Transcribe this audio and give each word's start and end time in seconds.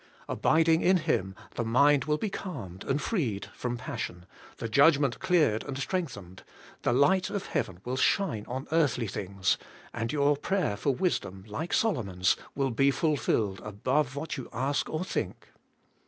Abiding 0.27 0.81
in 0.81 0.97
Him, 0.97 1.35
the 1.53 1.63
mind 1.63 2.05
will 2.05 2.17
be 2.17 2.31
calmed 2.31 2.83
and 2.85 2.99
freed 2.99 3.45
from 3.53 3.77
passion, 3.77 4.25
the 4.57 4.67
judgment 4.67 5.19
cleared 5.19 5.63
and 5.63 5.77
strengthened, 5.77 6.41
the 6.81 6.91
light 6.91 7.29
of 7.29 7.45
heaven 7.45 7.81
will 7.85 7.97
shine 7.97 8.43
on 8.47 8.65
earthly 8.71 9.05
things, 9.05 9.59
and 9.93 10.11
your 10.11 10.35
prayer 10.35 10.75
for 10.75 10.89
wisdom, 10.89 11.43
like 11.47 11.71
Solomon's, 11.71 12.35
will 12.55 12.71
be 12.71 12.89
fulfilled 12.89 13.61
above 13.63 14.15
what 14.15 14.37
you 14.37 14.49
ask 14.51 14.89
or 14.89 15.03
think. 15.05 15.49